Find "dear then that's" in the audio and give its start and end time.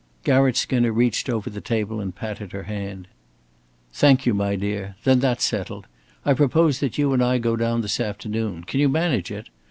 4.55-5.43